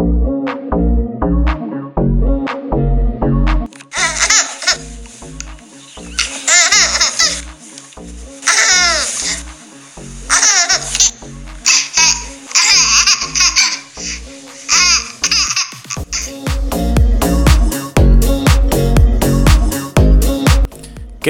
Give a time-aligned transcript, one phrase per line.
[0.00, 0.06] Qué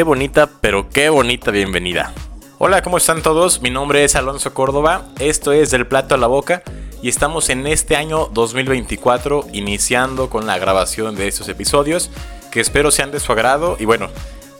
[0.04, 2.14] bonita, pero qué bonita bienvenida.
[2.58, 3.62] Hola, ¿cómo están todos?
[3.62, 6.62] Mi nombre es Alonso Córdoba, esto es Del Plato a la Boca
[7.02, 12.10] y estamos en este año 2024 iniciando con la grabación de estos episodios
[12.50, 13.76] que espero sean de su agrado.
[13.78, 14.08] Y bueno,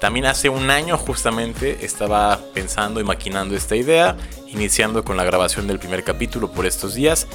[0.01, 4.17] también hace un año justamente estaba pensando y maquinando esta idea,
[4.49, 7.27] iniciando con la grabación del primer capítulo por estos días.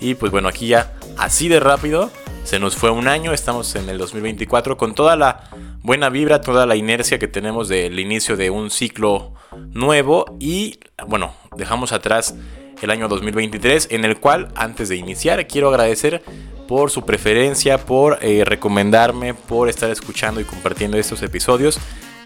[0.00, 2.10] Y pues bueno, aquí ya así de rápido
[2.44, 5.50] se nos fue un año, estamos en el 2024 con toda la
[5.82, 9.32] buena vibra, toda la inercia que tenemos del inicio de un ciclo
[9.72, 12.34] nuevo y bueno, dejamos atrás
[12.82, 16.22] el año 2023 en el cual antes de iniciar quiero agradecer
[16.68, 21.80] por su preferencia, por eh, recomendarme, por estar escuchando y compartiendo estos episodios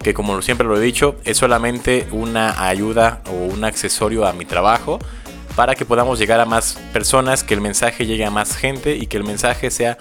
[0.05, 4.45] que como siempre lo he dicho es solamente una ayuda o un accesorio a mi
[4.45, 4.99] trabajo
[5.57, 9.07] para que podamos llegar a más personas, que el mensaje llegue a más gente y
[9.07, 9.97] que el mensaje sea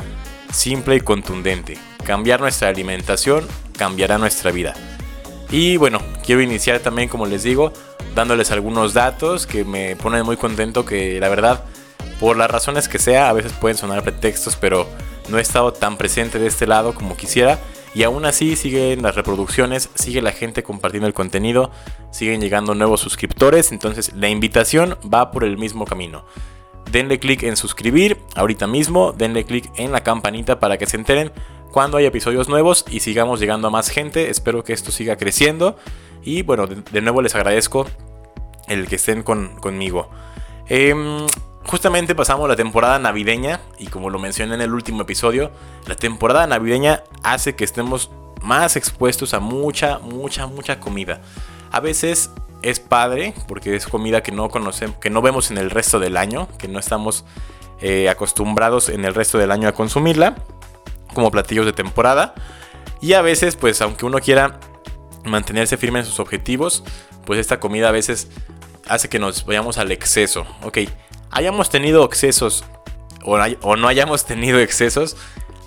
[0.52, 1.78] simple y contundente.
[2.04, 4.74] Cambiar nuestra alimentación cambiará nuestra vida.
[5.52, 7.72] Y bueno, quiero iniciar también, como les digo,
[8.16, 11.64] dándoles algunos datos que me ponen muy contento, que la verdad,
[12.20, 14.88] por las razones que sea, a veces pueden sonar pretextos, pero
[15.30, 17.60] no he estado tan presente de este lado como quisiera.
[17.96, 21.70] Y aún así siguen las reproducciones, sigue la gente compartiendo el contenido,
[22.12, 26.26] siguen llegando nuevos suscriptores, entonces la invitación va por el mismo camino.
[26.92, 31.32] Denle clic en suscribir ahorita mismo, denle clic en la campanita para que se enteren
[31.72, 34.30] cuando hay episodios nuevos y sigamos llegando a más gente.
[34.30, 35.78] Espero que esto siga creciendo
[36.24, 37.88] y bueno, de, nuevo les agradezco
[38.68, 40.10] el que estén conmigo.
[40.68, 41.26] Em,
[41.66, 45.52] justamente pasamos la temporada navideña y como lo mencioné en el último episodio,
[45.88, 51.22] la temporada navideña hace que estemos más expuestos a mucha, mucha, mucha comida.
[51.72, 52.32] A veces
[52.62, 56.18] es padre porque es comida que no conocemos, que no vemos en el resto del
[56.18, 57.26] año, que no estamos
[57.82, 60.36] eh, acostumbrados en el resto del año a consumirla,
[61.14, 62.34] como platillos de temporada.
[63.02, 64.60] Y a veces, pues aunque uno quiera
[65.24, 66.84] mantenerse firme en sus objetivos,
[67.26, 68.30] pues esta comida a veces
[68.88, 70.46] hace que nos vayamos al exceso.
[70.64, 70.80] Ok,
[71.32, 72.66] hayamos tenido excesos
[73.24, 75.18] o, no hayamos tenido excesos,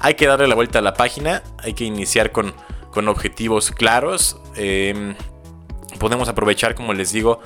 [0.01, 2.55] hay que darle la vuelta a la página, hay que iniciar con,
[3.09, 4.41] objetivos claros.
[4.55, 5.15] Em,
[5.99, 7.41] podemos aprovechar, como les digo,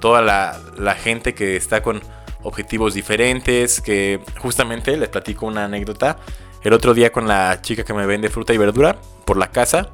[0.00, 2.00] toda la, la, gente que está con
[2.42, 6.16] objetivos diferentes, que justamente les platico una anécdota.
[6.64, 9.90] El otro día con la chica que me vende fruta y verdura por la casa,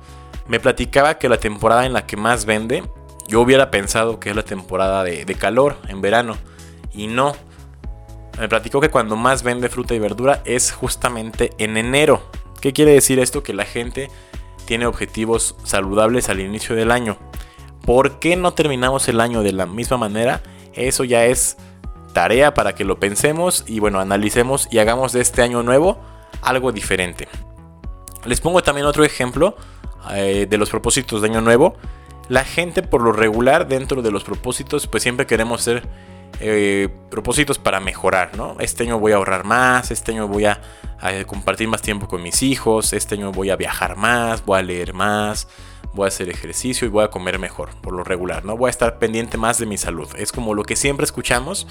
[0.47, 2.85] me platicaba que la temporada en la que más vende,
[3.27, 6.39] yo hubiera pensado que es la temporada de, calor, en verano,
[6.93, 7.35] y no
[8.39, 12.23] me platicó que cuando más vende fruta y verdura es justamente en enero.
[12.61, 13.43] ¿Qué quiere decir esto?
[13.43, 14.09] Que la gente
[14.65, 17.19] tiene objetivos saludables al inicio del año.
[17.85, 20.41] ¿Por qué no terminamos el año de la misma manera?
[20.75, 21.57] Eso ya es
[22.13, 25.99] tarea para que lo pensemos y bueno, analicemos y hagamos de este año nuevo
[26.43, 27.29] algo diferente.
[28.25, 29.57] Les pongo también otro ejemplo
[30.13, 31.77] eh, de los propósitos de año nuevo.
[32.29, 35.83] La gente por lo regular dentro de los propósitos pues siempre queremos ser
[36.39, 38.57] eh, propósitos para mejorar, ¿no?
[38.61, 40.61] Este año voy a ahorrar más, este año voy a,
[41.27, 44.93] compartir más tiempo con mis hijos, este año voy a viajar más, voy a leer
[44.93, 45.49] más,
[45.93, 48.57] voy a hacer ejercicio y voy a comer mejor, por lo regular, ¿no?
[48.57, 50.09] Voy a estar pendiente más de mi salud.
[50.17, 51.67] Es como lo que siempre escuchamos,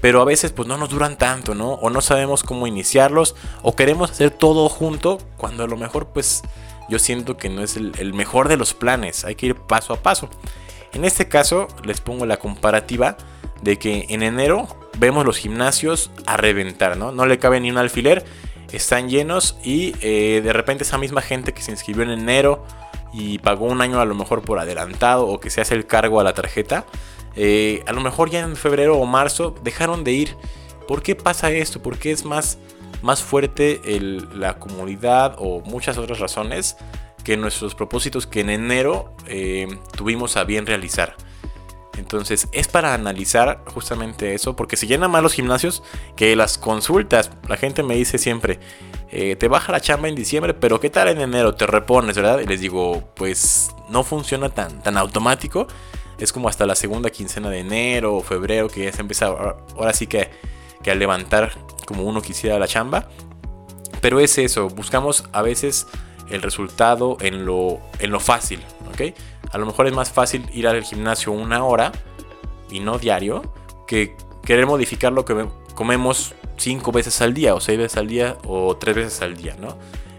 [0.00, 1.74] pero a veces pues no nos duran tanto, ¿no?
[1.74, 6.42] O no sabemos cómo iniciarlos, o queremos hacer todo junto, cuando a lo mejor pues
[6.88, 10.02] yo siento que no es el mejor de los planes, hay que ir paso a
[10.02, 10.28] paso.
[10.92, 13.16] En este caso les pongo la comparativa
[13.62, 14.66] de que en enero
[14.98, 17.12] vemos los gimnasios a reventar, ¿no?
[17.12, 18.24] No le cabe ni un alfiler,
[18.72, 22.64] están llenos y eh, de repente esa misma gente que se inscribió en enero
[23.12, 26.20] y pagó un año a lo mejor por adelantado o que se hace el cargo
[26.20, 26.84] a la tarjeta,
[27.36, 30.36] eh, a lo mejor ya en febrero o marzo dejaron de ir.
[30.88, 31.82] ¿Por qué pasa esto?
[31.82, 32.58] ¿Por qué es más,
[33.02, 33.80] más fuerte
[34.34, 36.76] la comunidad o muchas otras razones
[37.24, 41.16] que nuestros propósitos que en enero eh, tuvimos a bien realizar?
[42.00, 45.82] Entonces es para analizar justamente eso, porque se llenan más los gimnasios
[46.16, 47.30] que las consultas.
[47.48, 48.58] La gente me dice siempre,
[49.10, 51.54] eh, te baja la chamba en diciembre, pero ¿qué tal en enero?
[51.54, 52.40] Te repones, ¿verdad?
[52.40, 55.66] Y les digo, pues no funciona tan, tan automático.
[56.20, 59.92] Es como hasta la segunda quincena de enero o febrero que ya se empieza ahora,
[59.92, 60.30] sí que,
[60.82, 61.52] que a levantar
[61.86, 63.08] como uno quisiera la chamba.
[64.00, 65.86] Pero es eso, buscamos a veces
[66.30, 68.60] el resultado en lo, en lo fácil,
[68.92, 69.14] ¿ok?
[69.50, 71.92] A lo mejor es más fácil ir al gimnasio una hora
[72.70, 73.52] y no diario
[73.86, 74.14] que
[74.44, 78.76] querer modificar lo que comemos cinco veces al día o seis veces al día o
[78.76, 79.76] tres veces al día, ¿no?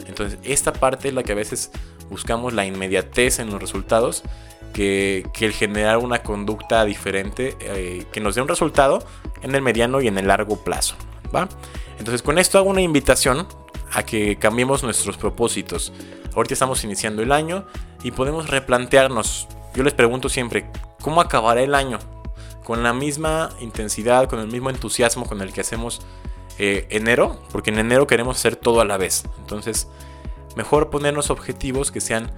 [0.07, 1.71] Entonces, esta parte es la que a veces
[2.09, 4.23] buscamos la inmediatez en los resultados
[4.71, 9.03] que, el generar una conducta diferente eh, que nos dé un resultado
[9.41, 10.95] en el mediano y en el largo plazo.
[11.33, 11.47] ¿va?
[11.99, 13.47] Entonces con esto hago una invitación
[13.93, 15.91] a que cambiemos nuestros propósitos.
[16.35, 17.65] Ahorita estamos iniciando el año
[18.03, 19.47] y podemos replantearnos.
[19.75, 20.69] Yo les pregunto siempre,
[21.01, 21.99] ¿cómo acabará el año?
[22.63, 26.01] Con la misma intensidad, con el mismo entusiasmo con el que hacemos
[26.57, 29.23] eh, enero, porque en enero queremos hacer todo a la vez.
[29.39, 29.87] Entonces,
[30.55, 32.31] mejor ponernos objetivos que sean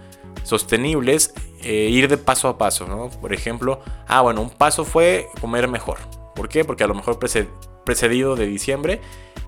[0.44, 3.10] sostenibles, e ir de paso a paso, ¿no?
[3.10, 5.98] Por ejemplo, ah, bueno, un paso fue comer mejor.
[6.36, 6.66] ¿Por qué?
[6.66, 9.00] Porque a lo mejor precedido de diciembre,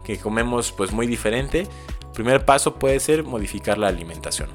[0.04, 1.68] que comemos pues muy diferente,
[2.14, 4.50] primer paso puede ser modificar la alimentación.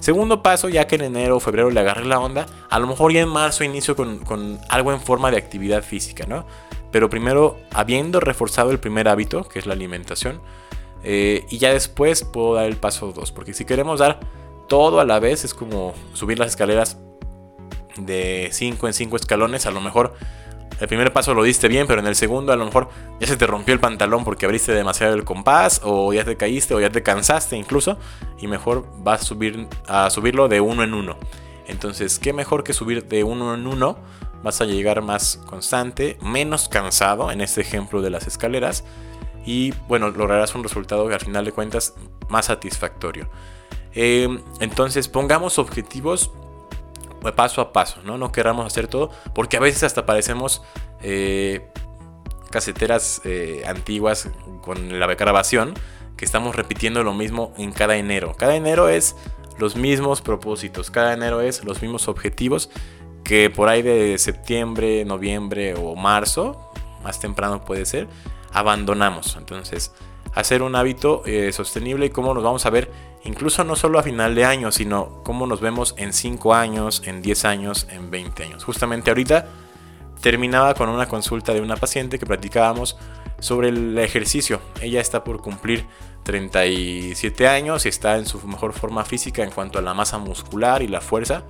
[0.00, 3.12] Segundo paso, ya que en enero o febrero le agarré la onda, a lo mejor
[3.12, 6.46] ya en marzo inicio con, con algo en forma de actividad física, ¿no?
[6.90, 10.40] Pero primero, habiendo reforzado el primer hábito, que es la alimentación,
[11.02, 13.32] eh, y ya después puedo dar el paso 2.
[13.32, 14.20] Porque si queremos dar
[14.68, 16.98] todo a la vez, es como subir las escaleras
[17.96, 19.66] de 5 en 5 escalones.
[19.66, 20.14] A lo mejor
[20.80, 22.88] el primer paso lo diste bien, pero en el segundo a lo mejor
[23.18, 26.74] ya se te rompió el pantalón porque abriste demasiado el compás, o ya te caíste,
[26.74, 27.98] o ya te cansaste incluso,
[28.38, 31.16] y mejor vas a, subir, a subirlo de uno en uno.
[31.66, 33.98] Entonces, ¿qué mejor que subir de uno en uno?
[34.42, 38.84] Vas a llegar más constante, menos cansado, en este ejemplo de las escaleras,
[39.44, 41.94] y bueno, lograrás un resultado que al final de cuentas
[42.28, 43.28] más satisfactorio.
[43.94, 46.30] Em, entonces pongamos objetivos
[47.34, 48.18] paso a paso, ¿no?
[48.18, 50.62] No queramos hacer todo, porque a veces hasta parecemos
[51.02, 51.68] eh,
[52.50, 54.30] caseteras eh, antiguas
[54.62, 55.74] con la grabación,
[56.16, 58.34] que estamos repitiendo lo mismo en cada enero.
[58.36, 59.16] Cada enero es
[59.58, 62.70] los mismos propósitos, cada enero es los mismos objetivos
[63.24, 68.08] que por ahí de septiembre, noviembre o marzo, más temprano puede ser,
[68.52, 69.36] abandonamos.
[69.36, 69.92] Entonces,
[70.34, 72.90] hacer un hábito eh, sostenible y cómo nos vamos a ver,
[73.24, 77.22] incluso no solo a final de año, sino cómo nos vemos en 5 años, en
[77.22, 78.64] 10 años, en 20 años.
[78.64, 79.46] Justamente ahorita
[80.20, 82.96] terminaba con una consulta de una paciente que platicábamos
[83.40, 84.60] sobre el ejercicio.
[84.80, 85.86] Ella está por cumplir
[86.24, 90.82] 37 años y está en su mejor forma física en cuanto a la masa muscular
[90.82, 91.44] y la fuerza.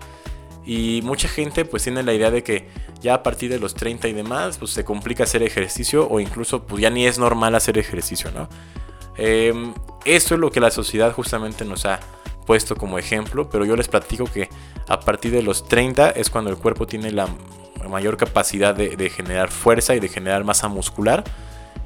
[0.64, 2.68] Y mucha gente pues tiene la idea de que
[3.00, 6.66] ya a partir de los 30 y demás pues se complica hacer ejercicio o incluso
[6.66, 8.48] pues ya ni es normal hacer ejercicio, ¿no?
[9.16, 9.72] Em,
[10.16, 12.00] esto es lo que la sociedad justamente nos ha
[12.46, 14.48] puesto como ejemplo, pero yo les platico que
[14.88, 17.28] a partir de los 30 es cuando el cuerpo tiene la
[17.88, 21.24] mayor capacidad de, generar fuerza y de generar masa muscular.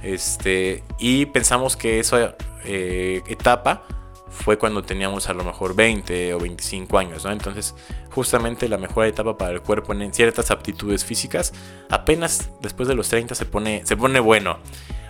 [0.03, 3.85] Este, y pensamos que esa eh, etapa
[4.33, 7.33] fue cuando teníamos a lo mejor 20 o 25 años, ¿no?
[7.33, 7.75] Entonces,
[8.11, 11.53] justamente la mejor etapa para el cuerpo en ciertas aptitudes físicas,
[11.91, 14.59] apenas después de los 30 se pone, se pone bueno.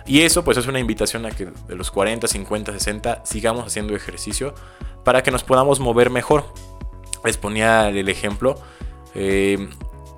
[0.05, 3.95] Y eso pues es una invitación a que de los 40, 50, 60 sigamos haciendo
[3.95, 4.53] ejercicio
[5.03, 6.45] para que nos podamos mover mejor.
[7.23, 8.59] Les ponía el ejemplo,
[9.15, 9.69] eh,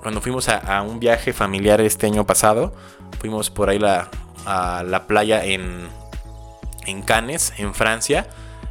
[0.01, 2.73] cuando fuimos a, un viaje familiar este año pasado,
[3.19, 3.79] fuimos por ahí
[4.45, 5.87] a la playa en,
[6.85, 8.27] en Cannes, en Francia,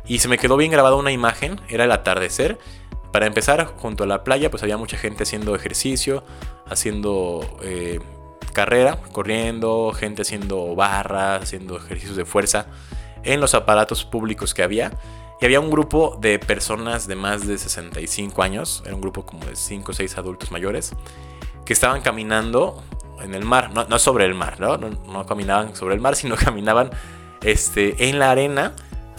[0.06, 2.58] y se me quedó bien grabada una imagen, era el atardecer.
[3.12, 6.24] Para empezar, junto a la playa, pues había mucha gente haciendo ejercicio,
[6.68, 8.00] haciendo eh,
[8.54, 12.66] carrera, corriendo, gente haciendo barras, haciendo ejercicios de fuerza
[13.22, 14.92] en los aparatos públicos que había.
[15.40, 19.44] Y había un grupo de personas de más de 65 años, era un grupo como
[19.44, 20.92] de 5 o 6 adultos mayores,
[21.66, 22.82] que estaban caminando
[23.20, 24.78] en el mar, no, sobre el mar, ¿no?
[24.78, 25.26] ¿no?
[25.26, 26.90] caminaban sobre el mar, sino caminaban
[27.42, 28.74] este, en la arena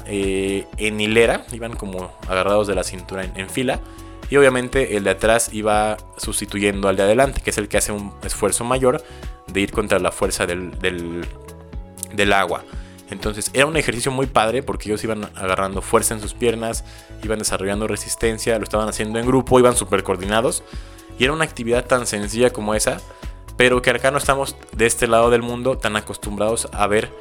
[0.08, 3.80] eh, en hilera, iban como agarrados de la cintura en, fila.
[4.29, 7.91] Y obviamente el de atrás iba sustituyendo al de adelante, que es el que hace
[7.91, 9.03] un esfuerzo mayor
[9.48, 12.63] de ir contra la fuerza del, del, agua.
[13.10, 16.84] Entonces era un ejercicio muy padre porque ellos iban agarrando fuerza en sus piernas,
[17.24, 20.63] iban desarrollando resistencia, lo estaban haciendo en grupo, iban súper coordinados.
[21.20, 23.00] Y era una actividad tan sencilla como esa,
[23.58, 27.12] pero que acá no estamos de este lado del mundo tan acostumbrados a ver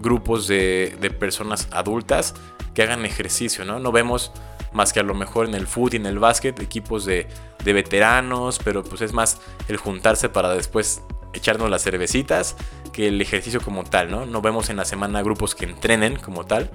[0.00, 2.34] grupos de, personas adultas
[2.74, 3.78] que hagan ejercicio, ¿no?
[3.78, 4.32] No vemos
[4.72, 7.26] más que a lo mejor en el fútbol y en el básquet equipos de,
[7.64, 11.02] veteranos, pero pues es más el juntarse para después
[11.32, 12.56] echarnos las cervecitas
[12.92, 14.26] que el ejercicio como tal, ¿no?
[14.26, 16.70] No vemos en la semana grupos que entrenen como tal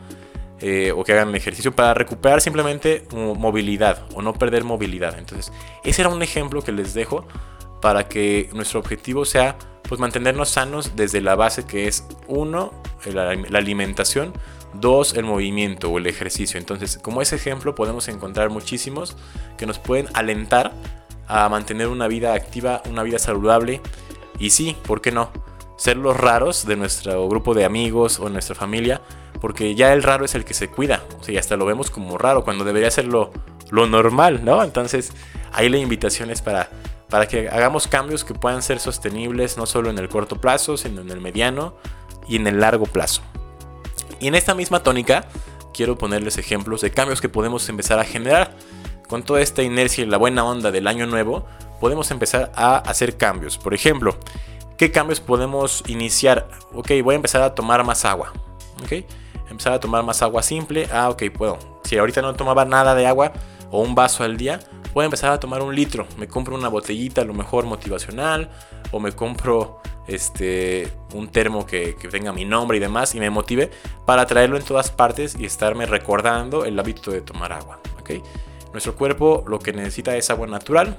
[0.60, 5.20] eh, o que hagan ejercicio para recuperar simplemente movilidad o no perder movilidad.
[5.20, 5.52] Entonces,
[5.84, 7.28] ese era un ejemplo que les dejo
[7.82, 12.74] para que nuestro objetivo sea pues mantenernos sanos desde la base que es uno,
[13.06, 14.34] la, alimentación,
[14.74, 16.60] dos, el movimiento o el ejercicio.
[16.60, 19.18] Entonces, como ese ejemplo podemos encontrar muchísimos
[19.58, 20.74] que nos pueden alentar
[21.28, 23.82] a mantener una vida activa, una vida saludable.
[24.40, 25.32] Y sí, ¿por qué no?
[25.78, 29.02] ser los raros de nuestro grupo de amigos o nuestra familia,
[29.40, 32.18] porque ya el raro es el que se cuida, o sea, hasta lo vemos como
[32.18, 33.32] raro, cuando debería ser lo,
[33.72, 34.64] normal, ¿no?
[34.64, 35.12] Entonces,
[35.54, 36.70] ahí la invitación es para,
[37.10, 41.02] para que hagamos cambios que puedan ser sostenibles, no solo en el corto plazo, sino
[41.02, 41.76] en el mediano
[42.28, 43.22] y en el largo plazo.
[44.20, 45.26] Y en esta misma tónica,
[45.74, 48.52] quiero ponerles ejemplos de cambios que podemos empezar a generar.
[49.08, 51.46] Con toda esta inercia y la buena onda del año nuevo,
[51.80, 53.58] podemos empezar a hacer cambios.
[53.58, 54.18] Por ejemplo,
[54.78, 56.50] ¿qué cambios podemos iniciar?
[56.74, 58.34] Ok, voy a empezar a tomar más agua.
[58.84, 59.06] Ok,
[59.50, 60.90] empezar a tomar más agua simple.
[60.92, 61.58] Ah, ok, puedo.
[61.84, 63.32] Si ahorita no tomaba nada de agua
[63.72, 64.60] o un vaso al día,
[64.98, 66.08] voy empezar a tomar un litro.
[66.18, 68.50] Me compro una botellita, a lo mejor motivacional,
[68.90, 73.70] o me compro este, un termo que, tenga mi nombre y demás y me motive
[74.08, 77.80] para traerlo en todas partes y estarme recordando el hábito de tomar agua.
[78.00, 78.24] ¿okay?
[78.72, 80.98] Nuestro cuerpo lo que necesita es agua natural,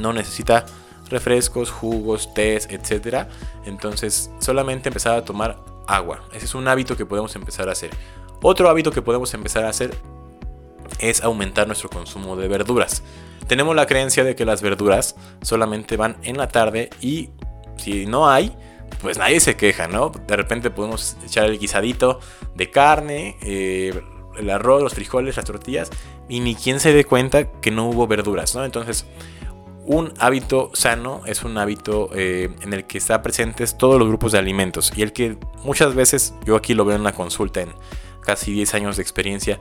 [0.00, 0.64] no necesita
[1.10, 3.26] refrescos, jugos, tés, etc.
[3.66, 6.22] Entonces solamente empezar a tomar agua.
[6.32, 7.90] Ese es un hábito que podemos empezar a hacer.
[8.40, 9.94] Otro hábito que podemos empezar a hacer
[10.98, 13.02] es aumentar nuestro consumo de verduras.
[13.46, 17.30] Tenemos la creencia de que las verduras solamente van en la tarde y
[17.76, 18.56] si no hay,
[19.02, 20.10] pues nadie se queja, ¿no?
[20.26, 22.20] De repente podemos echar el guisadito
[22.54, 24.00] de carne, eh,
[24.38, 25.90] el arroz, los frijoles, las tortillas,
[26.28, 28.64] y ni quien se dé cuenta que no hubo verduras, ¿no?
[28.64, 29.06] Entonces,
[29.86, 34.32] un hábito sano es un hábito eh, en el que está presentes todos los grupos
[34.32, 37.68] de alimentos y el que muchas veces, yo aquí lo veo en la consulta en
[38.24, 39.60] casi 10 años de experiencia,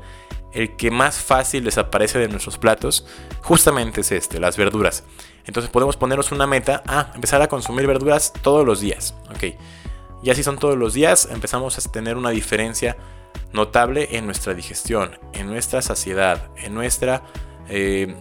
[0.52, 3.06] el que más fácil desaparece de nuestros platos
[3.42, 5.04] justamente es este, las verduras.
[5.46, 9.16] Entonces podemos ponernos una meta a empezar a consumir verduras todos los días.
[9.32, 9.56] Ok,
[10.22, 12.98] ya si son todos los días, empezamos a tener una diferencia
[13.52, 17.24] notable en nuestra digestión, en nuestra saciedad, en nuestra
[17.68, 18.16] eh,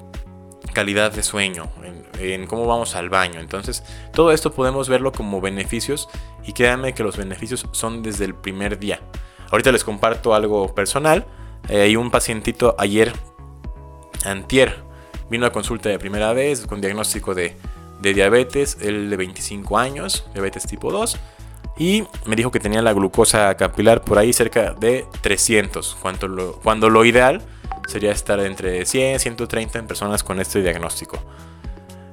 [0.73, 1.71] calidad de sueño,
[2.19, 3.41] en, cómo vamos al baño.
[3.41, 6.09] Entonces, todo esto podemos verlo como beneficios
[6.45, 9.01] y créanme que los beneficios son desde el primer día.
[9.53, 11.27] Ahorita les comparto algo personal.
[11.69, 13.13] Eh, hay un pacientito ayer,
[14.25, 14.83] antier,
[15.31, 17.55] vino a consulta de primera vez con diagnóstico de,
[18.01, 21.19] diabetes, él de 25 años, diabetes tipo 2.
[21.77, 26.53] Y me dijo que tenía la glucosa capilar por ahí cerca de 300, cuando lo,
[26.61, 27.43] cuando lo ideal
[27.89, 31.19] sería estar entre 100 y 130 en personas con este diagnóstico.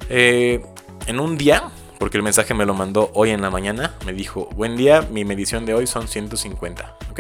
[0.10, 0.62] Eh,
[1.08, 4.50] en un día, porque el mensaje me lo mandó hoy en la mañana, me dijo,
[4.56, 7.20] buen día, mi medición de hoy son 150, ¿ok?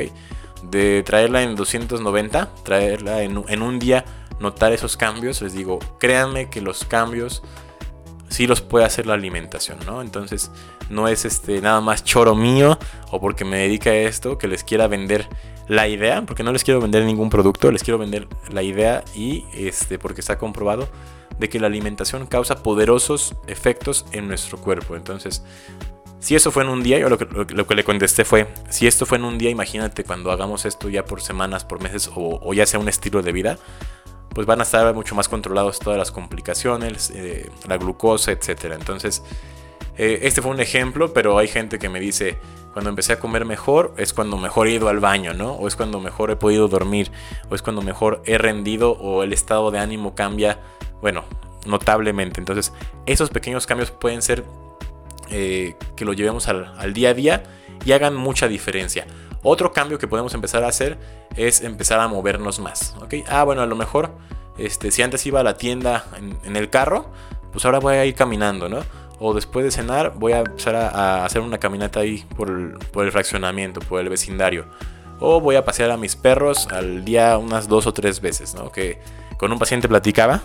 [0.63, 4.05] De traerla en 290, traerla en, un día,
[4.39, 7.43] notar esos cambios, les digo, créanme que los cambios
[8.29, 10.01] sí los puede hacer la alimentación, ¿no?
[10.01, 10.50] Entonces,
[10.89, 12.79] no es este nada más choro mío
[13.12, 15.27] o porque me dedica a esto que les quiera vender
[15.67, 19.45] la idea, porque no les quiero vender ningún producto, les quiero vender la idea y
[19.53, 20.88] este porque está comprobado
[21.39, 24.96] de que la alimentación causa poderosos efectos en nuestro cuerpo.
[24.96, 25.43] Entonces,
[26.19, 28.88] si eso fue en un día, yo lo que, lo que, le contesté fue, si
[28.88, 32.53] esto fue en un día, imagínate cuando hagamos esto ya por semanas, por meses o,
[32.53, 33.58] ya sea un estilo de vida,
[34.34, 38.74] pues van a estar mucho más controlados todas las complicaciones, eh, la glucosa, etc.
[38.74, 39.24] Entonces,
[39.98, 42.38] eh, este fue un ejemplo, pero hay gente que me dice,
[42.74, 45.53] cuando empecé a comer mejor es cuando mejor he ido al baño, ¿no?
[45.53, 47.12] O es cuando mejor he podido dormir,
[47.50, 50.60] o es cuando mejor he rendido o el estado de ánimo cambia
[51.01, 51.24] bueno,
[51.65, 52.39] notablemente.
[52.39, 52.74] Entonces,
[53.06, 54.44] esos pequeños cambios pueden ser
[55.29, 57.44] eh, que lo llevemos al, día a día
[57.86, 59.06] y hagan mucha diferencia.
[59.41, 60.98] Otro cambio que podemos empezar a hacer
[61.36, 62.96] es empezar a movernos más.
[63.27, 64.12] Ah, bueno, a lo mejor
[64.58, 66.06] este, si antes iba a la tienda
[66.44, 67.10] en, el carro,
[67.51, 68.79] pues ahora voy a ir caminando, ¿no?
[69.20, 73.06] O después de cenar voy a empezar a, hacer una caminata ahí por el, por
[73.06, 74.65] el, fraccionamiento, por el vecindario.
[75.22, 78.72] O voy a pasear a mis perros al día unas dos o tres veces, ¿no?
[78.72, 79.00] Que
[79.38, 80.41] con un paciente platicaba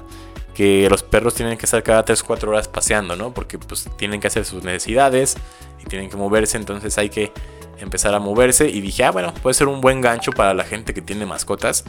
[0.54, 3.34] que los perros tienen que estar cada 3-4 horas paseando, ¿no?
[3.34, 5.36] Porque pues tienen que hacer sus necesidades
[5.82, 7.32] y tienen que moverse, entonces hay que
[7.78, 10.94] empezar a moverse y dije, ah, bueno, puede ser un buen gancho para la gente
[10.94, 11.84] que tiene mascotas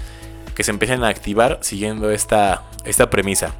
[0.55, 3.53] que se empiecen a activar siguiendo esta, esta premisa.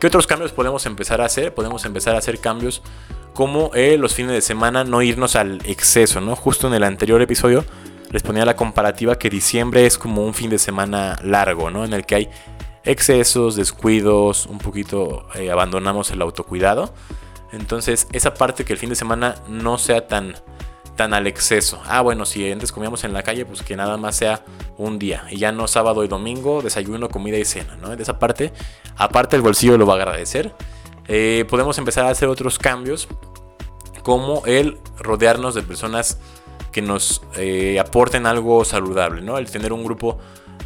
[0.00, 1.54] ¿Qué otros cambios podemos empezar a hacer?
[1.54, 2.82] Podemos empezar a hacer cambios
[3.34, 6.34] como eh, los fines de semana no irnos al exceso, ¿no?
[6.36, 7.64] Justo en el anterior episodio
[8.10, 11.84] les ponía la comparativa que diciembre es como un fin de semana largo, ¿no?
[11.84, 12.30] En el que hay
[12.84, 16.92] excesos, descuidos, un poquito eh, abandonamos el autocuidado.
[17.52, 20.34] Entonces, esa parte que el fin de semana no sea tan,
[20.96, 21.80] tan al exceso.
[21.86, 24.44] Ah, bueno, si antes comíamos en la calle, pues que nada más sea
[24.76, 25.24] un día.
[25.30, 27.94] Y ya no sábado y domingo, desayuno, comida y cena, ¿no?
[27.96, 28.52] De esa parte,
[28.96, 30.54] aparte el bolsillo lo va a agradecer.
[31.06, 33.08] Eh, podemos empezar a hacer otros cambios,
[34.02, 36.18] como el rodearnos de personas
[36.72, 39.38] que nos eh, aporten algo saludable, ¿no?
[39.38, 40.18] El tener un grupo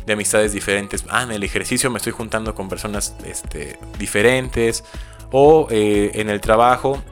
[0.06, 1.04] de amistades diferentes.
[1.08, 4.84] Ah, en el ejercicio me estoy juntando con personas este, diferentes.
[5.30, 7.02] O eh, en el trabajo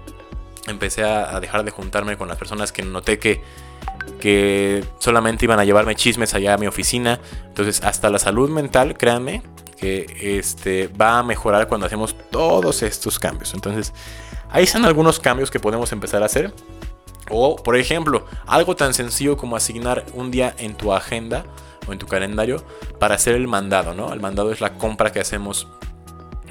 [0.67, 3.43] empecé a, dejar de juntarme con las personas que noté que,
[4.21, 7.21] que solamente iban a llevarme chismes allá a mi oficina.
[7.47, 9.43] Entonces, hasta la salud mental, créanme,
[9.79, 13.55] que este, va a mejorar cuando hacemos todos estos cambios.
[13.55, 13.95] Entonces,
[14.51, 16.53] ahí están algunos cambios que podemos empezar a hacer.
[17.31, 21.45] O, por ejemplo, algo tan sencillo como asignar un día en tu agenda
[21.87, 22.65] o en tu calendario
[22.99, 24.13] para hacer el mandado, ¿no?
[24.13, 25.69] El mandado es la compra que hacemos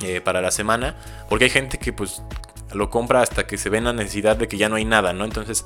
[0.01, 0.95] eh, para la semana,
[1.27, 2.21] porque hay gente que pues
[2.73, 5.25] lo compra hasta que se ve la necesidad de que ya no hay nada, ¿no?
[5.25, 5.65] Entonces,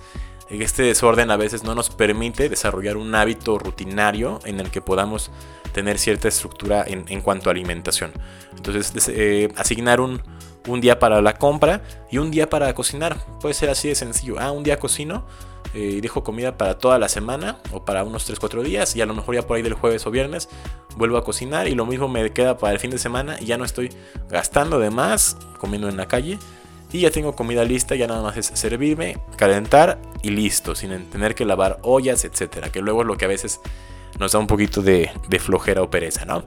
[0.50, 5.32] este desorden a veces no nos permite desarrollar un hábito rutinario en el que podamos
[5.74, 8.12] tener cierta estructura en, cuanto a alimentación.
[8.56, 10.22] Entonces, eh, asignar un,
[10.68, 13.18] un, día para la compra y un día para cocinar.
[13.40, 14.36] Puede ser así de sencillo.
[14.40, 15.26] Ah, un día cocino
[15.74, 19.14] eh, dejo comida para toda la semana o para unos 3-4 días y a lo
[19.14, 20.50] mejor ya por ahí del jueves o viernes
[20.96, 23.58] vuelvo a cocinar y lo mismo me queda para el fin de semana y ya
[23.58, 23.90] no estoy
[24.30, 26.38] gastando de más comiendo en la calle
[26.94, 31.34] y ya tengo comida lista, ya nada más es servirme, calentar y listo, sin tener
[31.34, 33.60] que lavar ollas, etcétera, que luego es lo que a veces
[34.20, 36.46] nos da un poquito de, flojera o pereza, ¿no?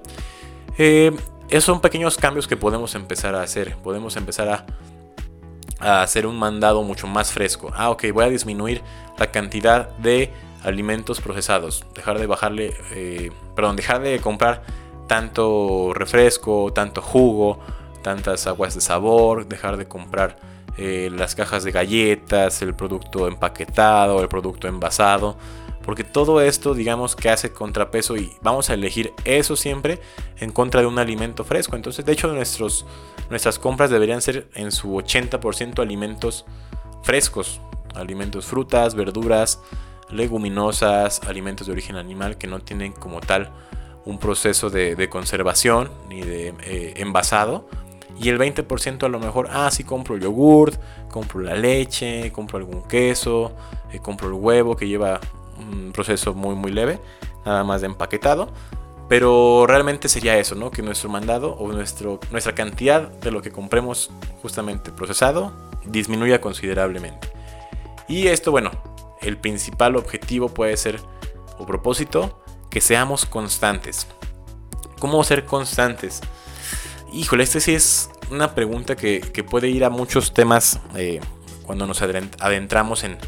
[0.78, 1.10] Eh,
[1.48, 4.66] esos son pequeños cambios que podemos empezar a hacer, podemos empezar a,
[5.78, 7.70] a hacer un mandado mucho más fresco.
[7.74, 8.82] Ah, ok, voy a disminuir
[9.18, 14.62] la cantidad de alimentos procesados, dejar de bajarle, eh, perdón, dejar de comprar
[15.06, 17.60] tanto refresco, tanto jugo,
[18.02, 20.36] tantas aguas de sabor, dejar de comprar
[20.76, 25.36] eh, las cajas de galletas, el producto empaquetado, el producto envasado,
[25.86, 30.00] porque todo esto digamos que hace contrapeso y vamos a elegir eso siempre
[30.38, 31.76] en contra de un alimento fresco.
[31.76, 36.44] Entonces de hecho nuestras compras deberían ser en su 80% alimentos
[37.04, 37.60] frescos,
[37.94, 39.60] alimentos frutas, verduras,
[40.10, 43.52] leguminosas, alimentos de origen animal que no tienen como tal
[44.04, 47.68] un proceso de, conservación ni de eh, envasado
[48.18, 52.82] y el 20% a lo mejor, ah, sí compro yogurt, compro la leche, compro algún
[52.88, 53.52] queso,
[53.92, 55.20] eh, compro el huevo que lleva
[55.58, 57.00] un proceso muy muy leve,
[57.44, 58.48] nada más de empaquetado.
[59.08, 60.72] Pero realmente sería eso, ¿no?
[60.72, 64.10] Que nuestro mandado o nuestro, nuestra cantidad de lo que compremos
[64.42, 65.52] justamente procesado
[65.84, 67.28] disminuya considerablemente.
[68.08, 68.70] Y esto, bueno,
[69.20, 71.00] el principal objetivo puede ser,
[71.58, 74.06] o propósito, que seamos constantes.
[74.98, 76.20] ¿Cómo ser constantes?
[77.12, 81.20] Híjole, este sí es una pregunta que, puede ir a muchos temas eh,
[81.64, 83.18] cuando nos adentramos en,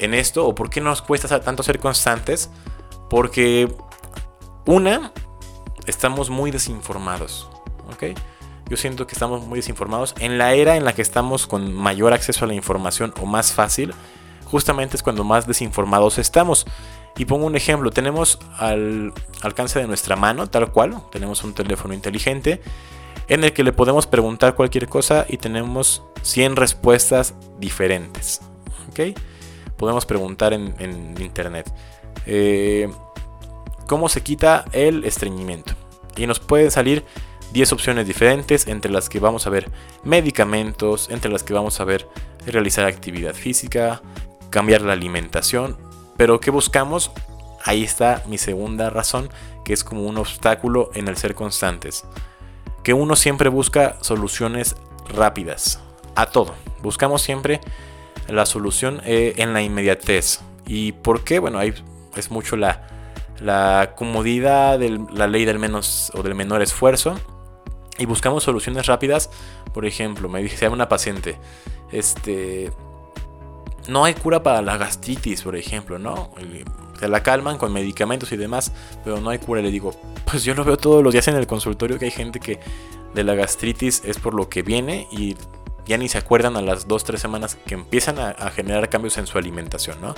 [0.00, 0.46] en esto.
[0.46, 2.50] ¿O por qué nos cuesta tanto ser constantes?
[3.08, 3.72] Porque,
[4.66, 5.12] una,
[5.86, 7.48] estamos muy desinformados.
[7.92, 8.18] ¿Ok?
[8.68, 10.14] Yo siento que estamos muy desinformados.
[10.18, 13.52] En la era en la que estamos con mayor acceso a la información o más
[13.52, 13.94] fácil,
[14.44, 16.66] justamente es cuando más desinformados estamos.
[17.16, 21.94] Y pongo un ejemplo, tenemos al alcance de nuestra mano, tal cual, tenemos un teléfono
[21.94, 22.62] inteligente
[23.26, 28.40] en el que le podemos preguntar cualquier cosa y tenemos 100 respuestas diferentes.
[28.88, 29.18] ¿Ok?
[29.80, 31.72] Podemos preguntar en, internet.
[32.26, 32.90] Eh,
[33.86, 35.72] ¿Cómo se quita el estreñimiento?
[36.18, 37.02] Y nos pueden salir
[37.54, 39.70] 10 opciones diferentes entre las que vamos a ver
[40.04, 42.06] medicamentos, entre las que vamos a ver
[42.44, 44.02] realizar actividad física,
[44.50, 45.78] cambiar la alimentación.
[46.18, 47.10] Pero ¿qué buscamos?
[47.64, 49.30] Ahí está mi segunda razón,
[49.64, 52.04] que es como un obstáculo en el ser constantes
[52.82, 54.76] que uno siempre busca soluciones
[55.08, 55.80] rápidas
[56.14, 56.54] a todo.
[56.82, 57.60] Buscamos siempre
[58.30, 60.40] la solución eh, en la inmediatez.
[60.66, 61.38] ¿Y por qué?
[61.38, 61.74] Bueno, ahí
[62.16, 62.86] es mucho la,
[63.40, 67.18] la comodidad de la ley del menos o del menor esfuerzo.
[67.98, 69.30] Y buscamos soluciones rápidas.
[69.74, 71.38] Por ejemplo, me dice una paciente,
[71.92, 72.72] este,
[73.88, 76.30] no hay cura para la gastritis, por ejemplo, ¿no?
[76.98, 78.72] Se la calman con medicamentos y demás,
[79.04, 79.62] pero no hay cura.
[79.62, 79.94] Le digo,
[80.30, 82.60] pues yo lo veo todos los días en el consultorio que hay gente que
[83.14, 85.36] de la gastritis es por lo que viene y
[85.86, 89.26] ya ni se acuerdan a las 2-3 semanas que empiezan a, a, generar cambios en
[89.26, 90.14] su alimentación, ¿no?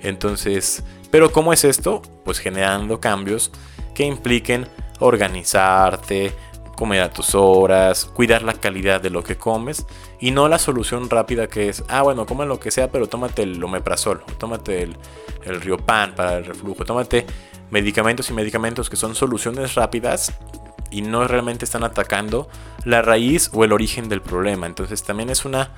[0.00, 2.02] Entonces, pero ¿cómo es esto?
[2.24, 3.52] Pues generando cambios
[3.94, 6.32] que impliquen organizarte,
[6.76, 9.86] comer a tus horas, cuidar la calidad de lo que comes
[10.20, 13.42] y no la solución rápida que es, ah, bueno, come lo que sea, pero tómate
[13.42, 14.96] el omeprazol, tómate el,
[15.44, 17.26] el riopan para el reflujo, tómate
[17.70, 20.32] medicamentos y medicamentos que son soluciones rápidas
[20.92, 22.48] y no realmente están atacando
[22.84, 24.66] la raíz o el origen del problema.
[24.66, 25.70] Entonces también es una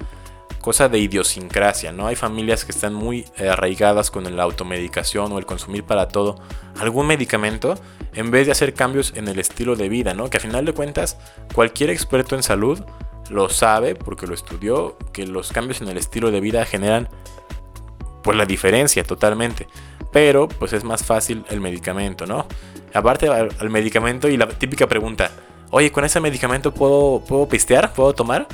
[0.60, 2.06] cosa de idiosincrasia, ¿no?
[2.06, 6.36] Hay familias que están muy arraigadas con la automedicación o el consumir para todo
[6.80, 7.74] algún medicamento
[8.14, 10.30] en vez de hacer cambios en el estilo de vida, ¿no?
[10.30, 11.18] Que a final de cuentas
[11.54, 12.80] cualquier experto en salud
[13.28, 17.08] lo sabe porque lo estudió, que los cambios en el estilo de vida generan
[18.22, 19.68] pues la diferencia totalmente.
[20.12, 22.46] Pero pues es más fácil el medicamento, ¿no?
[22.94, 25.32] Aparte al, medicamento y la típica pregunta,
[25.70, 27.92] oye, ¿con ese medicamento puedo, puedo pistear?
[27.92, 28.46] ¿Puedo tomar?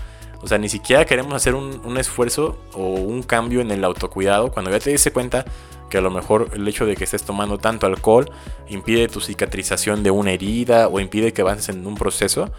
[0.43, 4.71] O sea, ni siquiera queremos hacer un, esfuerzo o un cambio en el autocuidado cuando
[4.71, 5.45] ya te diste cuenta
[5.91, 8.31] que a lo mejor el hecho de que estés tomando tanto alcohol
[8.69, 12.51] impide tu cicatrización de una herida o impide que avances en un proceso.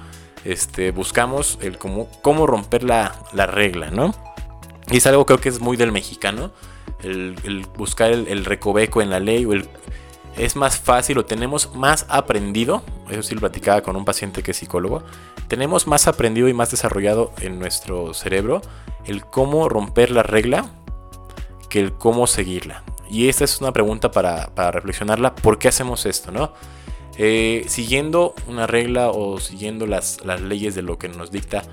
[0.46, 4.14] Este, buscamos el cómo, cómo romper la, regla, ¿no?
[4.92, 6.52] Y es algo creo que es muy del mexicano,
[7.02, 9.68] el, buscar el, el, recoveco en la ley o el
[10.38, 14.52] es más fácil o tenemos más aprendido, eso sí lo platicaba con un paciente que
[14.52, 15.04] es psicólogo,
[15.48, 18.62] tenemos más aprendido y más desarrollado en nuestro cerebro
[19.06, 20.70] el cómo romper la regla
[21.70, 22.84] que el cómo seguirla.
[23.10, 26.32] Y esta es una pregunta para, reflexionarla, ¿por qué hacemos esto?
[26.32, 26.54] ¿no?
[27.18, 31.64] Eh, siguiendo una regla o siguiendo las, las leyes de lo que nos dicta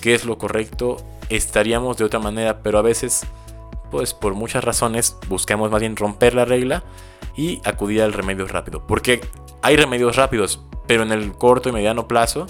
[0.00, 0.96] qué es lo correcto,
[1.28, 3.26] estaríamos de otra manera, pero a veces,
[3.90, 6.82] pues por muchas razones, buscamos más bien romper la regla
[7.36, 8.86] y acudir al remedio rápido.
[8.86, 9.20] Porque
[9.62, 12.46] hay remedios rápidos, pero en el corto y mediano plazo,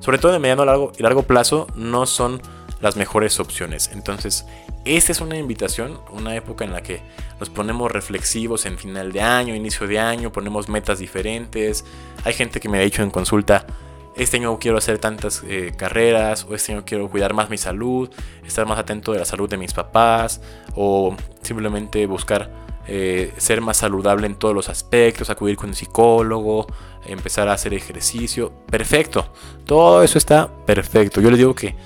[0.00, 2.40] sobre todo en el mediano largo y largo plazo, no son
[2.80, 3.90] las mejores opciones.
[3.92, 4.44] Entonces,
[4.84, 7.00] esta es una invitación, una época en la que
[7.38, 11.84] nos ponemos reflexivos en final de año, inicio de año, ponemos metas diferentes.
[12.24, 13.66] Hay gente que me ha dicho en consulta,
[14.16, 18.10] este año quiero hacer tantas eh, carreras, o este año quiero cuidar más mi salud,
[18.44, 20.40] estar más atento de la salud de mis papás,
[20.74, 22.50] o simplemente buscar
[22.86, 26.66] eh, ser más saludable en todos los aspectos, acudir con un psicólogo,
[27.06, 28.52] empezar a hacer ejercicio.
[28.70, 29.32] Perfecto,
[29.66, 31.20] todo eso está perfecto.
[31.20, 31.76] Yo les digo que,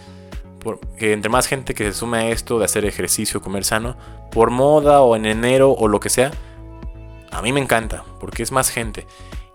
[0.99, 3.97] entre más gente que se sume a esto de hacer ejercicio, comer sano,
[4.33, 6.31] por moda o en enero o lo que sea,
[7.31, 9.07] a mí me encanta, porque es más gente.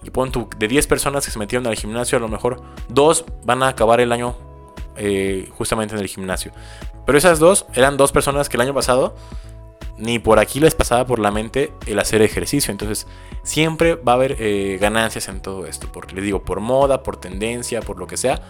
[0.04, 3.26] Y pon tú, de 10 personas que se metieron al gimnasio, a lo mejor dos
[3.44, 4.36] van a acabar el año
[4.98, 6.52] eh, justamente en el gimnasio.
[7.06, 9.16] Pero esas dos eran dos personas que el año pasado
[9.98, 12.72] ni por aquí les pasaba por la mente el hacer ejercicio.
[12.72, 13.08] Entonces,
[13.44, 15.88] siempre va a haber eh, ganancias en todo esto.
[15.92, 18.42] Porque les digo, por moda, por tendencia, por lo que sea.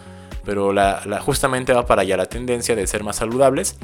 [0.45, 0.73] Pero
[1.19, 3.77] justamente va para allá la tendencia de ser más saludables.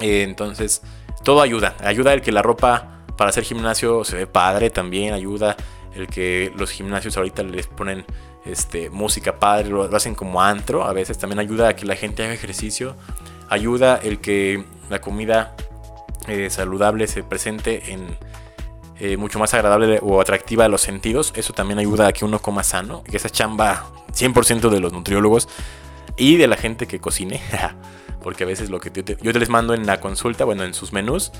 [0.00, 0.82] Eh, entonces,
[1.24, 1.74] todo ayuda.
[1.82, 5.14] Ayuda el que la ropa para hacer gimnasio se ve padre también.
[5.14, 5.56] Ayuda
[5.94, 8.04] el que los gimnasios ahorita les ponen
[8.44, 10.84] este, música padre, lo hacen como antro.
[10.84, 12.94] A veces también ayuda a que la gente haga ejercicio.
[13.48, 15.54] Ayuda el que la comida
[16.28, 18.06] eh, saludable se presente en
[19.00, 21.32] eh, mucho más agradable o atractiva a los sentidos.
[21.36, 25.48] Eso también ayuda a que uno coma sano, que esa chamba 100% de los nutriólogos
[26.16, 27.40] y de la gente que cocine.
[28.22, 30.92] Porque a veces lo que yo te les mando en la consulta, bueno, en sus
[30.92, 31.30] menús,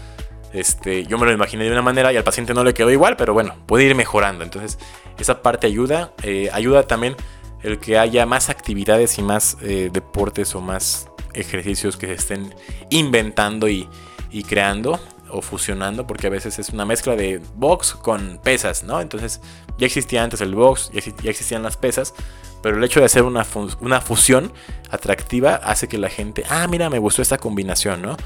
[0.53, 3.17] este, yo me lo imaginé de una manera y al paciente no le quedó igual,
[3.17, 4.45] pero bueno, puede ir mejorando.
[4.45, 4.79] Entonces,
[5.19, 6.13] esa parte ayuda.
[6.23, 7.17] Eh, ayuda también
[7.63, 12.55] el que haya más actividades y más deportes o más ejercicios que se estén
[12.89, 13.89] inventando y,
[14.31, 19.01] y creando o fusionando, porque a veces es una mezcla de box con pesas, ¿no?
[19.01, 19.41] Entonces
[19.79, 22.15] ya existía antes el box, ya, existían las pesas,
[22.63, 23.47] pero el hecho de hacer una,
[23.81, 24.53] una fusión
[24.91, 28.17] atractiva hace que la gente, ah, mira, me gustó esta combinación, ¿no?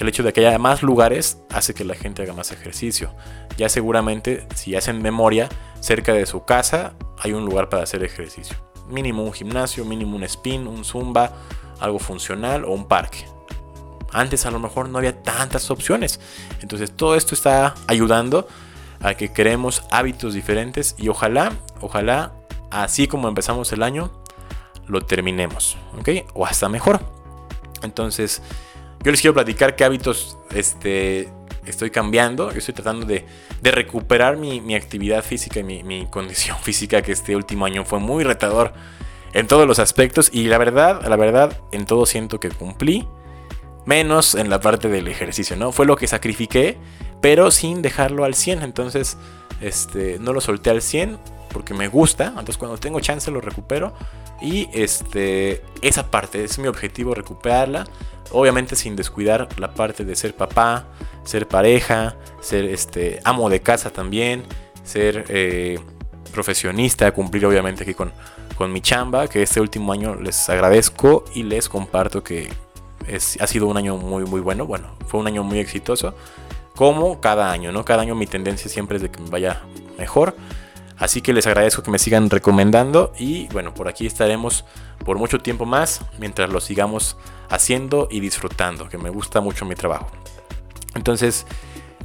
[0.00, 3.14] El hecho de que haya más lugares hace que la gente haga más ejercicio.
[3.58, 8.56] Ya seguramente, si hacen memoria, cerca de su casa hay un lugar para hacer ejercicio.
[8.88, 11.34] Mínimo un gimnasio, mínimo un spin, un zumba,
[11.80, 13.26] algo funcional o un parque.
[14.12, 16.20] Antes a lo mejor no había tantas opciones.
[16.60, 18.48] Entonces todo esto está ayudando
[19.00, 22.32] a que creemos hábitos diferentes y ojalá, ojalá,
[22.70, 24.10] así como empezamos el año,
[24.86, 26.08] lo terminemos, ¿ok?
[26.34, 27.00] O hasta mejor.
[27.82, 28.42] Entonces,
[29.02, 31.32] yo les quiero platicar qué hábitos este,
[31.64, 32.50] estoy cambiando.
[32.52, 33.26] Yo estoy tratando de,
[33.62, 38.24] recuperar mi, actividad física y mi, mi, condición física, que este último año fue muy
[38.24, 38.72] retador
[39.32, 40.30] en todos los aspectos.
[40.32, 43.08] Y la verdad, la verdad, en todo siento que cumplí
[43.86, 45.72] menos en la parte del ejercicio, ¿no?
[45.72, 46.76] Fue lo que sacrifiqué,
[47.20, 49.16] pero sin dejarlo al 100, entonces
[49.60, 51.18] este, no lo solté al 100
[51.52, 53.92] porque me gusta, entonces cuando tengo chance lo recupero.
[54.40, 57.86] Y este, esa parte es mi objetivo, recuperarla,
[58.30, 60.86] obviamente sin descuidar la parte de ser papá,
[61.24, 64.44] ser pareja, ser este, amo de casa también,
[64.82, 65.78] ser eh,
[66.32, 68.12] profesionista, cumplir obviamente aquí con,
[68.56, 72.48] con mi chamba, que este último año les agradezco y les comparto que
[73.16, 74.66] ha sido un año muy, muy bueno.
[74.66, 76.14] Bueno, fue un año muy exitoso.
[76.74, 77.84] Como cada año, ¿no?
[77.84, 79.62] Cada año mi tendencia siempre es de que me vaya
[79.98, 80.36] mejor.
[80.98, 83.12] Así que les agradezco que me sigan recomendando.
[83.18, 84.64] Y bueno, por aquí estaremos
[85.04, 87.16] por mucho tiempo más mientras lo sigamos
[87.48, 90.10] haciendo y disfrutando, que me gusta mucho mi trabajo.
[90.94, 91.46] Entonces,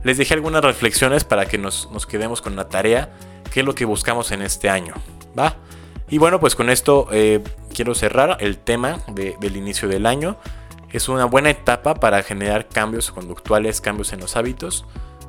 [0.03, 3.13] les dejé algunas reflexiones para que nos, quedemos con la tarea,
[3.53, 4.93] qué es lo que buscamos en este año.
[5.37, 5.57] ¿Va?
[6.09, 10.37] Y bueno, pues con esto eh, quiero cerrar el tema del inicio del año
[10.91, 14.85] es una buena etapa para generar cambios conductuales, cambios en los hábitos.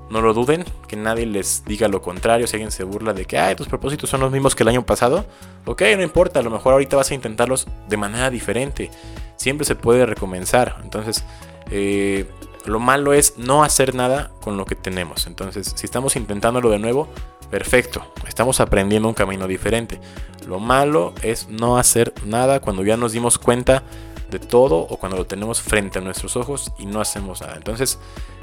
[0.09, 3.55] no lo duden, que nadie les diga lo contrario, si alguien se burla de que,
[3.57, 5.27] tus propósitos son los mismos que el año pasado,
[5.65, 8.89] ok, no importa, a lo mejor ahorita vas a intentarlos de manera diferente,
[9.35, 11.25] siempre se puede recomenzar, entonces,
[11.73, 12.25] eh,
[12.67, 16.79] lo malo es no hacer nada con lo que tenemos, entonces, si estamos intentándolo de
[16.79, 17.09] nuevo,
[17.51, 19.99] perfecto, estamos aprendiendo un camino diferente,
[20.47, 23.83] lo malo es no hacer nada cuando ya nos dimos cuenta
[24.31, 27.55] de todo o cuando lo tenemos frente a nuestros ojos y no hacemos nada.
[27.57, 27.99] Entonces,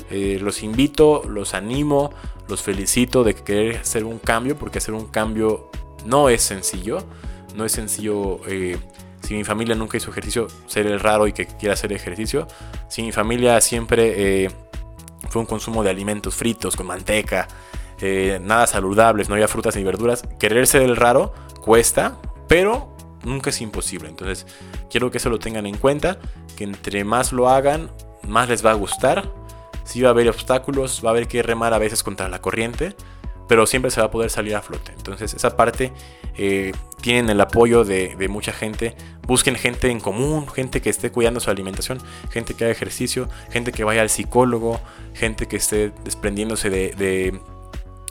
[0.09, 2.11] eh, los invito, los animo,
[2.47, 5.69] los felicito de querer hacer un cambio, porque hacer un cambio
[6.05, 7.03] no es sencillo.
[7.55, 8.39] No es sencillo.
[8.47, 8.77] Eh,
[9.21, 12.47] si mi familia nunca hizo ejercicio, ser el raro y que quiera hacer ejercicio.
[12.89, 14.51] Si mi familia siempre eh,
[15.29, 17.47] fue un consumo de alimentos fritos con manteca,
[18.41, 22.17] nada saludables, no había frutas ni verduras, querer ser el raro cuesta,
[22.49, 22.92] pero
[23.23, 24.09] nunca es imposible.
[24.09, 24.45] Entonces,
[24.89, 26.19] quiero que eso lo tengan en cuenta,
[26.55, 27.91] que entre más lo hagan,
[28.27, 29.31] más les va a gustar.
[29.83, 32.95] Si va a haber obstáculos, va a haber que remar a veces contra la corriente,
[33.47, 34.93] pero siempre se va a poder salir a flote.
[34.95, 35.91] Entonces, esa parte
[36.37, 38.95] eh, tienen el apoyo de, mucha gente.
[39.27, 41.99] Busquen gente en común, gente que esté cuidando su alimentación,
[42.31, 44.79] gente que haga ejercicio, gente que vaya al psicólogo,
[45.13, 47.41] gente que esté desprendiéndose de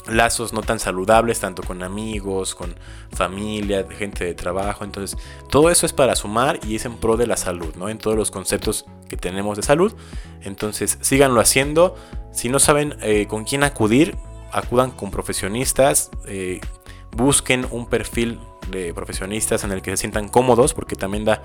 [0.07, 2.75] lazos no tan saludables, tanto con amigos, con
[3.13, 4.85] familia, gente de trabajo.
[4.85, 5.19] Entonces,
[5.51, 7.89] todo eso es para sumar y es en pro de la salud, ¿no?
[7.89, 9.95] En todos los conceptos que tenemos de salud.
[10.43, 11.97] Entonces, síganlo haciendo.
[12.33, 14.17] Si no saben eh, con quién acudir,
[14.51, 16.11] acudan con profesionistas.
[16.27, 16.61] Eh,
[17.17, 21.43] busquen un perfil de profesionistas en el que se sientan cómodos, porque también da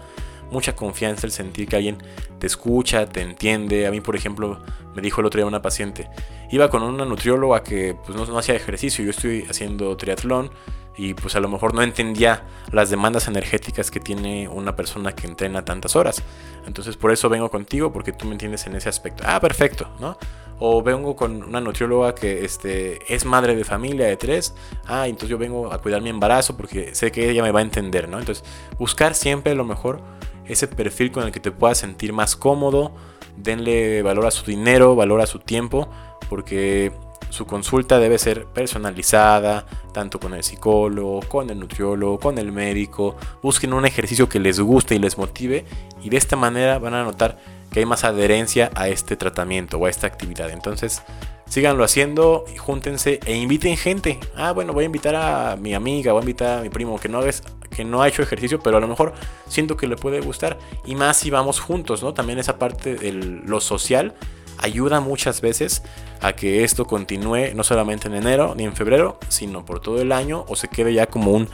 [0.51, 1.97] mucha confianza el sentir que alguien
[2.39, 3.87] te escucha, te entiende.
[3.87, 4.59] A mí, por ejemplo,
[4.95, 6.09] me dijo el otro día una paciente,
[6.51, 10.51] iba con una nutrióloga que pues, no, hacía ejercicio, yo estoy haciendo triatlón
[10.97, 15.27] y pues a lo mejor no entendía las demandas energéticas que tiene una persona que
[15.27, 16.23] entrena tantas horas.
[16.65, 19.23] Entonces por eso vengo contigo, porque tú me entiendes en ese aspecto.
[19.25, 20.17] Ah, perfecto, ¿no?
[20.59, 24.55] O vengo con una nutrióloga que este, es madre de familia de tres.
[24.85, 27.63] Ah, entonces yo vengo a cuidar mi embarazo porque sé que ella me va a
[27.63, 28.19] entender, ¿no?
[28.19, 28.43] Entonces
[28.79, 30.01] buscar siempre lo mejor
[30.45, 32.93] ese perfil con el que te puedas sentir más cómodo.
[33.35, 35.89] Denle valor a su dinero, valor a su tiempo,
[36.29, 36.91] porque
[37.29, 43.15] su consulta debe ser personalizada, tanto con el psicólogo, con el nutriólogo, con el médico.
[43.41, 45.65] Busquen un ejercicio que les guste y les motive
[46.01, 47.37] y de esta manera van a notar
[47.71, 50.49] que hay más adherencia a este tratamiento o a esta actividad.
[50.49, 51.01] Entonces,
[51.49, 54.19] síganlo haciendo, júntense e inviten gente.
[54.35, 57.09] Ah, bueno, voy a invitar a mi amiga, voy a invitar a mi primo que
[57.09, 59.13] no, es, que no ha hecho ejercicio, pero a lo mejor
[59.47, 60.57] siento que le puede gustar.
[60.85, 62.13] Y más si vamos juntos, ¿no?
[62.13, 64.15] También esa parte de lo social
[64.59, 65.83] ayuda muchas veces
[66.21, 70.11] a que esto continúe no solamente en enero ni en febrero, sino por todo el
[70.11, 71.47] año o se quede ya como un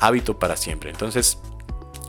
[0.00, 0.90] hábito para siempre.
[0.90, 1.38] Entonces,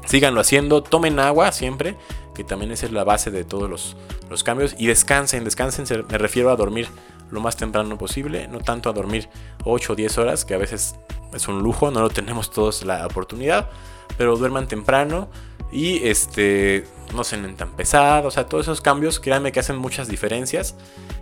[0.05, 1.95] síganlo haciendo, tomen agua siempre,
[2.36, 3.95] que también es la base de todos los,
[4.30, 6.88] los cambios, y descansen, descansen, me refiero a dormir
[7.32, 9.30] lo más temprano posible, no tanto a dormir
[9.63, 10.95] 8 o 10 horas, que a veces
[11.34, 13.69] es un lujo, no lo tenemos todos la oportunidad,
[14.17, 15.28] pero duerman temprano
[15.71, 20.08] y este no cenen tan pesado, o sea, todos esos cambios, créanme que hacen muchas
[20.08, 20.76] diferencias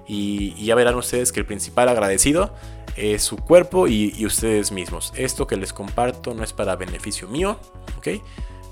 [0.07, 2.53] y, ya verán ustedes que el principal agradecido
[2.95, 5.13] es su cuerpo y, y, ustedes mismos.
[5.15, 7.57] Esto que les comparto no es para beneficio mío,
[7.97, 8.21] ¿ok?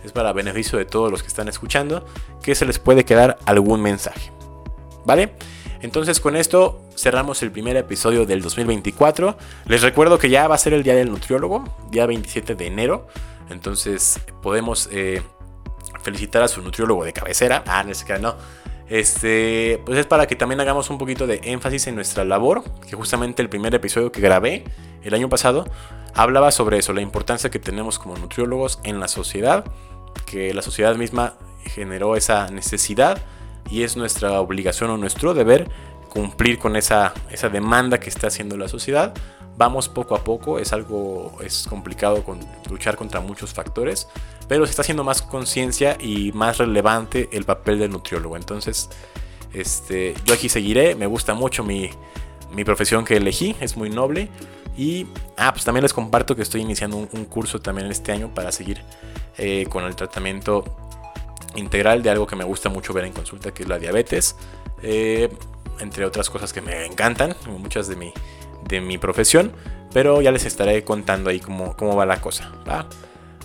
[0.03, 2.05] Es para beneficio de todos los que están escuchando,
[2.41, 4.31] que se les puede quedar algún mensaje,
[5.05, 5.33] ¿vale?
[5.81, 9.37] Entonces con esto cerramos el primer episodio del 2024.
[9.65, 13.07] Les recuerdo que ya va a ser el Día del Nutriólogo, día 27 de enero.
[13.49, 15.21] Entonces podemos eh,
[16.03, 17.63] felicitar a su nutriólogo de cabecera.
[17.65, 18.35] Ah, no, no.
[18.89, 22.95] Este, pues es para que también hagamos un poquito de énfasis en nuestra labor, que
[22.95, 24.65] justamente el primer episodio que grabé
[25.01, 25.65] el año pasado
[26.13, 29.63] hablaba sobre eso, la importancia que tenemos como nutriólogos en la sociedad,
[30.25, 33.21] que la sociedad misma generó esa necesidad
[33.69, 35.69] y es nuestra obligación o nuestro deber
[36.09, 39.13] cumplir con esa, esa demanda que está haciendo la sociedad.
[39.57, 44.07] Vamos poco a poco, es algo, es complicado con, luchar contra muchos factores,
[44.47, 48.35] pero se está haciendo más conciencia y más relevante el papel del nutriólogo.
[48.35, 48.89] Entonces,
[49.53, 51.91] este, yo aquí seguiré, me gusta mucho mi,
[52.51, 54.29] mi profesión que elegí, es muy noble.
[54.77, 55.07] Y
[55.37, 58.81] ah, pues también les comparto que estoy iniciando un, curso también este año para seguir
[59.37, 60.63] eh, con el tratamiento
[61.55, 64.35] integral de algo que me gusta mucho ver en consulta, que es la diabetes.
[64.81, 65.29] Eh,
[65.79, 68.13] entre otras cosas que me encantan, muchas de mi,
[68.67, 69.51] de mi profesión.
[69.93, 72.51] Pero ya les estaré contando ahí cómo, cómo va la cosa.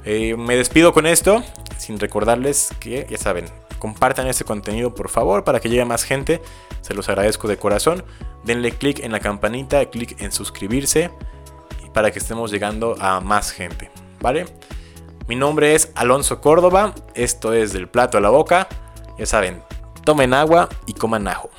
[0.05, 1.43] Eh, me despido con esto,
[1.79, 3.47] sin recordarles que, ya saben,
[3.79, 6.43] compartan este contenido por favor para que llegue más gente.
[6.81, 8.05] Se los agradezco de corazón.
[8.45, 11.11] Denle click en la campanita, clic en suscribirse
[11.93, 13.91] para que estemos llegando a más gente.
[14.21, 14.47] ¿Vale?
[15.29, 18.69] Mi nombre es Alonso Córdoba, esto es del plato a la boca.
[19.19, 19.62] Ya saben,
[20.05, 21.51] tomen agua y coman ajo.